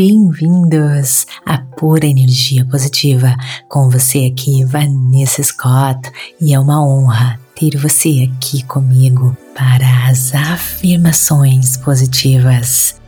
[0.00, 3.36] bem-vindos à Pura Energia Positiva.
[3.68, 6.10] Com você aqui, Vanessa Scott,
[6.40, 12.98] e é uma honra ter você aqui comigo para as afirmações positivas.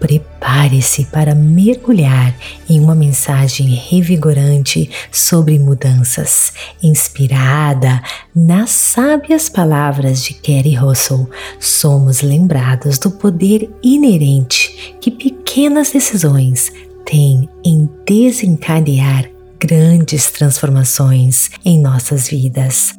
[0.00, 2.34] Prepare-se para mergulhar
[2.68, 8.02] em uma mensagem revigorante sobre mudanças, inspirada
[8.34, 11.30] nas sábias palavras de Kerry Russell.
[11.60, 15.12] Somos lembrados do poder inerente que
[15.54, 16.72] pequenas decisões
[17.06, 22.92] têm em desencadear grandes transformações em nossas vidas.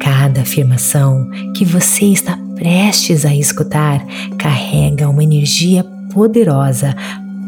[0.00, 4.02] Cada afirmação que você está prestes a escutar
[4.38, 5.84] carrega uma energia
[6.14, 6.96] poderosa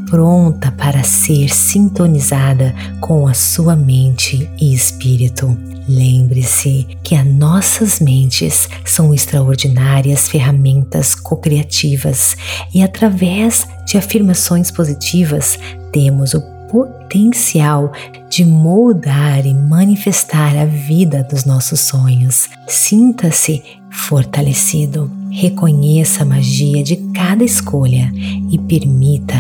[0.09, 5.57] pronta para ser sintonizada com a sua mente e espírito.
[5.89, 12.37] Lembre-se que as nossas mentes são extraordinárias ferramentas co-criativas
[12.75, 15.59] e através de afirmações positivas
[15.93, 17.91] temos o potencial
[18.29, 22.49] de moldar e manifestar a vida dos nossos sonhos.
[22.67, 25.18] Sinta-se fortalecido.
[25.39, 28.13] Reconheça a magia de cada escolha
[28.51, 29.37] e permita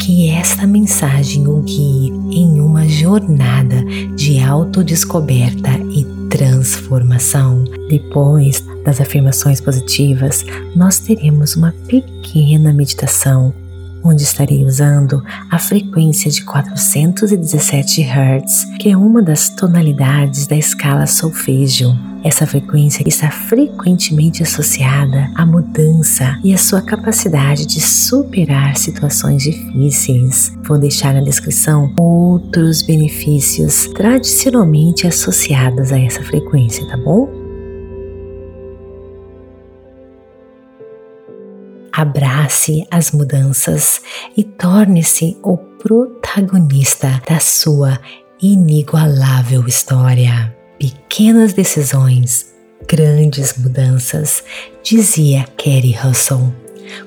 [0.00, 3.84] que esta mensagem o guie em uma jornada
[4.16, 7.64] de autodescoberta e transformação.
[7.90, 10.42] Depois das afirmações positivas,
[10.74, 13.52] nós teremos uma pequena meditação
[14.02, 21.06] onde estarei usando a frequência de 417 Hz, que é uma das tonalidades da escala
[21.06, 21.96] solfejo.
[22.24, 30.56] Essa frequência está frequentemente associada à mudança e à sua capacidade de superar situações difíceis.
[30.62, 37.41] Vou deixar na descrição outros benefícios tradicionalmente associados a essa frequência, tá bom?
[41.92, 44.00] Abrace as mudanças
[44.34, 48.00] e torne-se o protagonista da sua
[48.40, 50.56] inigualável história.
[50.78, 52.46] Pequenas decisões,
[52.88, 54.42] grandes mudanças,
[54.82, 56.52] dizia Kerry Russell.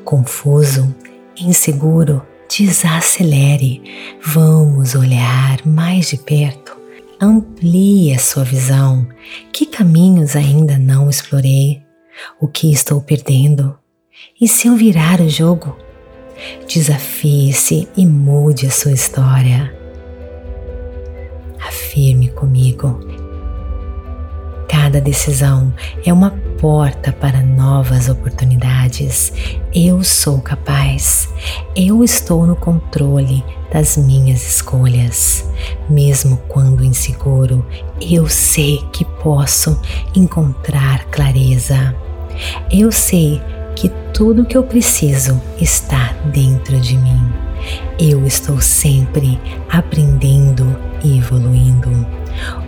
[0.04, 0.94] Confuso,
[1.36, 3.82] inseguro, desacelere.
[4.24, 6.78] Vamos olhar mais de perto.
[7.20, 9.08] Amplie a sua visão.
[9.52, 11.82] Que caminhos ainda não explorei?
[12.40, 13.78] O que estou perdendo?
[14.40, 15.78] E se eu virar o jogo?
[16.68, 19.74] Desafie-se e mude a sua história.
[21.66, 23.00] Afirme comigo.
[24.68, 25.74] Cada decisão
[26.06, 29.32] é uma porta para novas oportunidades.
[29.74, 31.30] Eu sou capaz.
[31.76, 35.46] Eu estou no controle das minhas escolhas.
[35.90, 37.66] Mesmo quando inseguro,
[38.02, 39.80] eu sei que posso
[40.14, 41.96] encontrar clareza.
[42.70, 43.55] Eu sei que
[44.16, 47.22] tudo que eu preciso está dentro de mim.
[48.00, 49.38] Eu estou sempre
[49.70, 52.08] aprendendo e evoluindo.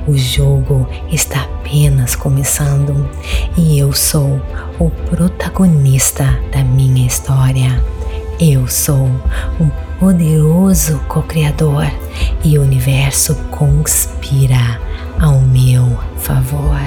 [0.06, 3.10] O jogo está apenas começando
[3.58, 4.42] e eu sou
[4.78, 7.82] o protagonista da minha história.
[8.42, 9.10] Eu sou
[9.58, 9.70] um
[10.02, 11.90] poderoso co-criador
[12.44, 14.82] e o universo conspira
[15.18, 16.78] ao meu favor.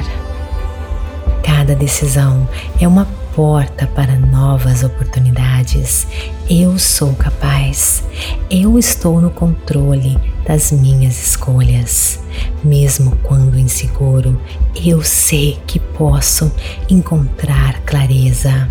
[1.43, 2.47] Cada decisão
[2.79, 3.07] é uma
[3.41, 6.07] porta para novas oportunidades.
[6.47, 8.05] Eu sou capaz.
[8.51, 12.21] Eu estou no controle das minhas escolhas.
[12.63, 14.39] Mesmo quando inseguro,
[14.85, 16.53] eu sei que posso
[16.91, 18.69] encontrar clareza.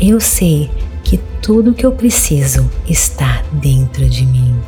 [0.00, 0.68] Eu sei
[1.04, 4.58] que tudo que eu preciso está dentro de mim.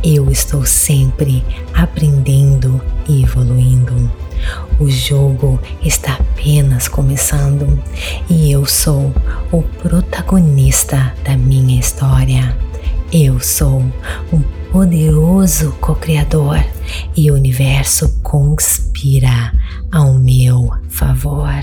[0.00, 1.44] Eu estou sempre
[1.74, 4.08] aprendendo e evoluindo.
[4.78, 7.82] O jogo está apenas começando
[8.28, 9.12] e eu sou
[9.52, 12.56] o protagonista da minha história.
[13.12, 13.82] Eu sou
[14.32, 14.40] um
[14.70, 16.64] poderoso co-criador
[17.16, 19.52] e o universo conspira
[19.92, 21.62] ao meu favor.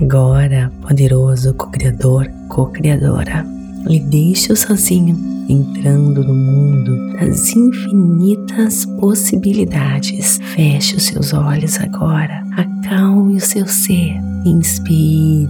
[0.00, 3.55] Agora, poderoso co-criador, co-criadora,
[3.88, 5.16] lhe deixo sozinho
[5.48, 10.38] entrando no mundo das infinitas possibilidades.
[10.54, 15.48] Feche os seus olhos agora, acalme o seu ser, inspire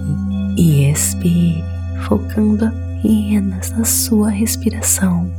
[0.56, 1.64] e expire,
[2.06, 5.30] focando apenas na sua respiração,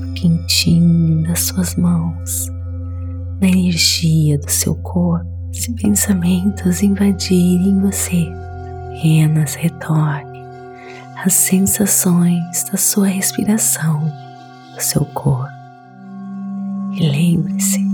[0.00, 2.48] no quentinho das suas mãos,
[3.40, 5.32] na energia do seu corpo.
[5.52, 8.26] Se pensamentos invadirem você,
[8.90, 10.33] apenas retorne
[11.16, 14.12] as sensações da sua respiração,
[14.74, 15.52] do seu corpo.
[16.92, 17.84] E lembre-se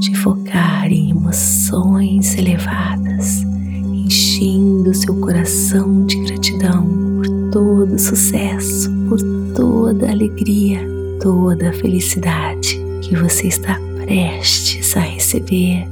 [0.00, 6.86] de focar em emoções elevadas, enchendo seu coração de gratidão
[7.16, 9.18] por todo o sucesso, por
[9.54, 10.80] toda alegria,
[11.20, 15.86] toda felicidade que você está prestes a receber,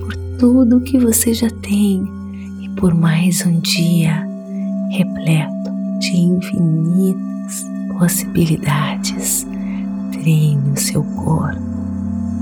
[0.00, 2.04] por tudo que você já tem
[2.62, 4.26] e por mais um dia
[4.90, 5.57] repleto
[5.98, 7.66] de infinitas
[7.98, 9.46] possibilidades.
[10.12, 11.60] Treine o seu corpo,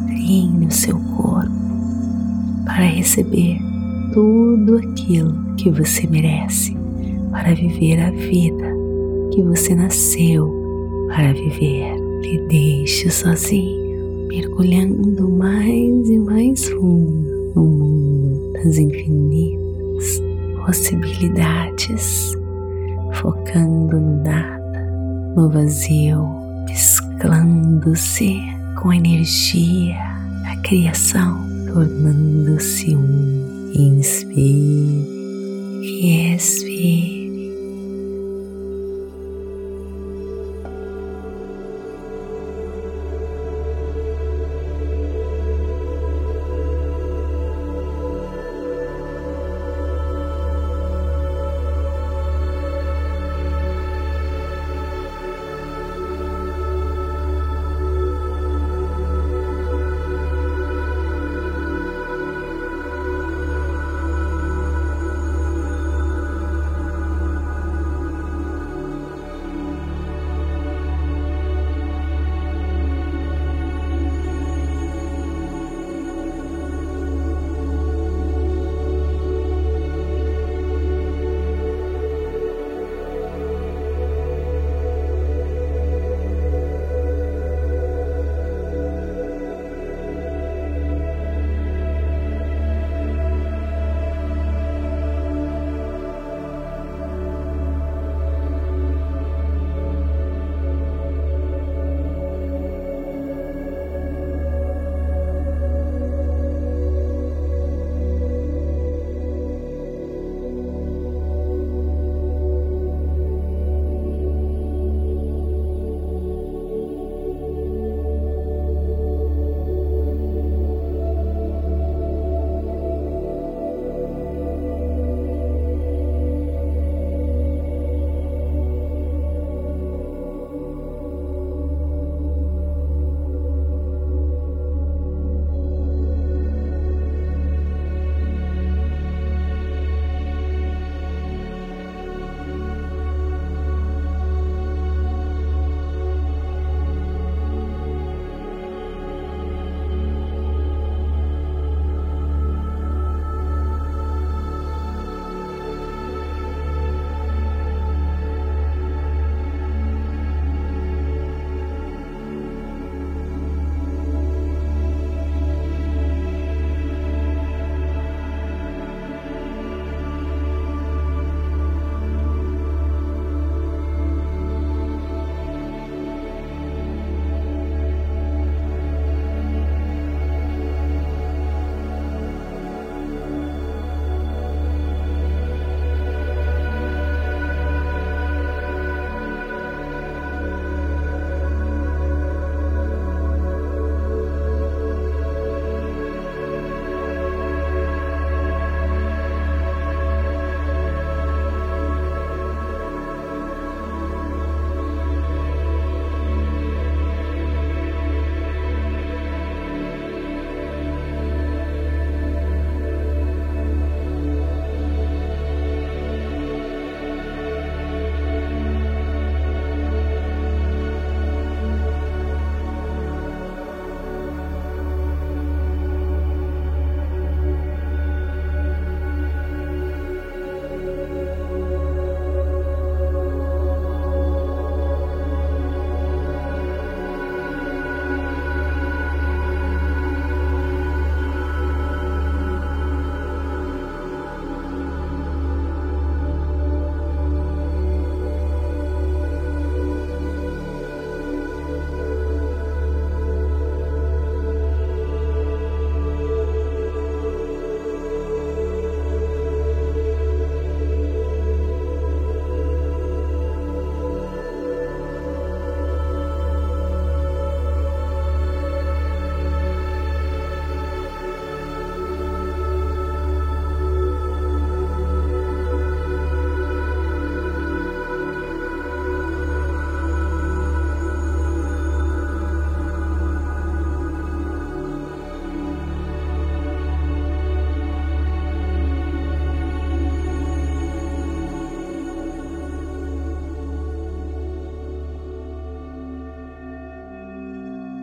[0.07, 1.53] treine o seu corpo
[2.65, 3.59] para receber
[4.13, 6.77] tudo aquilo que você merece,
[7.31, 8.75] para viver a vida
[9.33, 10.57] que você nasceu
[11.09, 11.95] para viver.
[12.23, 20.23] Te deixe sozinho, mergulhando mais e mais fundo no mundo das infinitas
[20.65, 22.33] possibilidades,
[23.17, 24.83] focando no nada,
[25.35, 26.27] no vazio,
[26.67, 28.41] mesclando-se
[28.77, 29.97] com a energia
[30.43, 33.47] da criação, tornando-se um.
[33.75, 35.07] Inspire
[35.83, 37.16] e expire.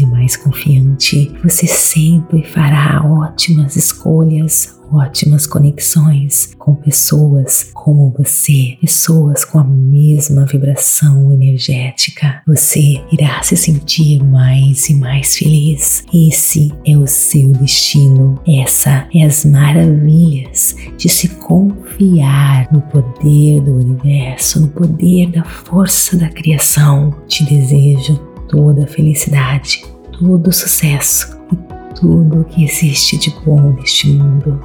[0.00, 9.44] e mais confiante, você sempre fará ótimas escolhas, ótimas conexões com pessoas como você, pessoas
[9.44, 12.42] com a mesma vibração energética.
[12.46, 16.04] Você irá se sentir mais e mais feliz.
[16.12, 18.40] Esse é o seu destino.
[18.46, 26.16] Essa é as maravilhas de se confiar no poder do universo, no poder da força
[26.16, 27.14] da criação.
[27.26, 29.84] Te desejo toda felicidade,
[30.18, 34.60] todo sucesso e tudo o que existe de bom neste mundo.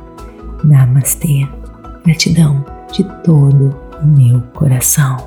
[0.63, 1.47] Namastê.
[2.05, 5.17] Gratidão de todo o meu coração.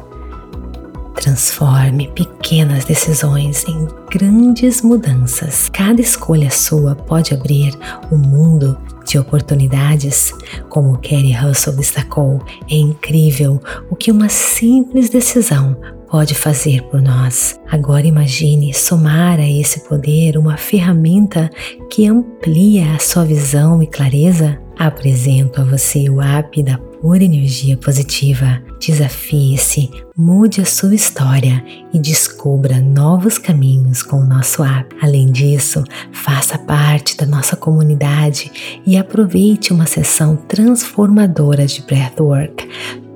[1.15, 5.69] Transforme pequenas decisões em grandes mudanças.
[5.71, 7.75] Cada escolha sua pode abrir
[8.13, 10.33] um mundo de oportunidades.
[10.69, 13.61] Como Kerry Russell destacou, é incrível
[13.91, 15.77] o que uma simples decisão
[16.11, 17.59] pode fazer por nós.
[17.71, 21.51] Agora imagine somar a esse poder uma ferramenta
[21.91, 24.59] que amplia a sua visão e clareza.
[24.79, 28.63] Apresento a você o app da Pura Energia Positiva.
[28.79, 34.95] Desafie-se, mude a sua história e descubra novos caminhos com o nosso app.
[35.01, 35.83] Além disso,
[36.13, 42.69] faça parte da nossa comunidade e aproveite uma sessão transformadora de Breathwork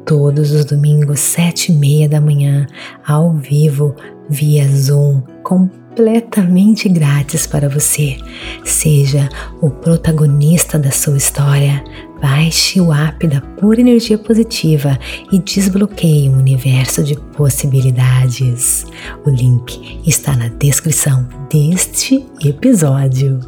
[0.04, 2.66] todos os domingos, sete e meia da manhã,
[3.06, 3.94] ao vivo,
[4.28, 8.16] via Zoom, completamente grátis para você.
[8.64, 9.28] Seja
[9.60, 11.82] o protagonista da sua história.
[12.20, 14.98] Baixe o app da Pura Energia Positiva
[15.32, 18.86] e desbloqueie um universo de possibilidades.
[19.24, 23.40] O link está na descrição deste episódio.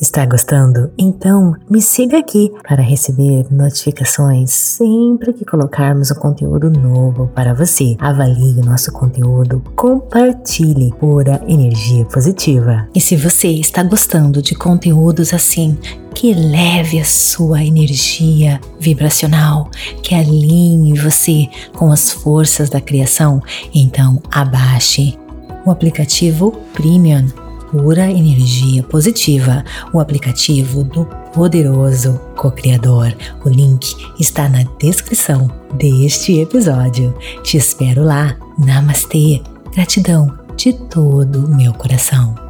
[0.00, 0.92] Está gostando?
[0.96, 7.96] Então me siga aqui para receber notificações sempre que colocarmos um conteúdo novo para você.
[7.98, 12.88] Avalie o nosso conteúdo, compartilhe pura energia positiva.
[12.94, 15.76] E se você está gostando de conteúdos assim,
[16.14, 19.68] que leve a sua energia vibracional,
[20.00, 23.42] que alinhe você com as forças da criação,
[23.74, 25.18] então abaixe
[25.64, 33.14] o aplicativo Premium Pura Energia Positiva, o aplicativo do poderoso co-criador.
[33.44, 37.14] O link está na descrição deste episódio.
[37.42, 38.36] Te espero lá.
[38.58, 39.42] Namastê.
[39.74, 42.47] Gratidão de todo o meu coração.